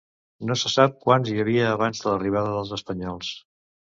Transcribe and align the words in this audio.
No 0.51 0.55
se 0.61 0.71
sap 0.75 0.95
quants 1.07 1.29
hi 1.33 1.35
havia 1.43 1.67
abans 1.73 2.01
de 2.05 2.09
l'arribada 2.11 2.57
dels 2.57 2.73
espanyols. 2.81 3.33